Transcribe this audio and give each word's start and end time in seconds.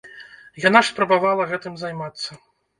Яна 0.63 0.79
ж 0.87 0.95
спрабавала 0.95 1.47
гэтым 1.55 1.73
займацца. 1.85 2.43